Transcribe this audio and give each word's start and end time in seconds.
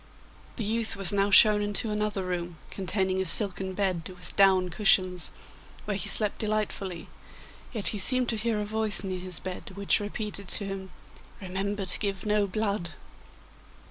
The 0.55 0.63
youth 0.63 0.95
was 0.95 1.13
now 1.13 1.29
shown 1.29 1.61
into 1.61 1.91
another 1.91 2.25
room, 2.25 2.57
containing 2.71 3.21
a 3.21 3.25
silken 3.27 3.73
bed 3.73 4.09
with 4.09 4.35
down 4.35 4.69
cushions, 4.69 5.29
where 5.85 5.95
he 5.95 6.09
slept 6.09 6.39
delightfully, 6.39 7.07
yet 7.71 7.89
he 7.89 7.99
seemed 7.99 8.27
to 8.29 8.35
hear 8.35 8.59
a 8.59 8.65
voice 8.65 9.03
near 9.03 9.19
his 9.19 9.39
bed 9.39 9.73
which 9.75 9.99
repeated 9.99 10.47
to 10.47 10.65
him, 10.65 10.89
'Remember 11.39 11.85
to 11.85 11.99
give 11.99 12.25
no 12.25 12.47
blood! 12.47 12.95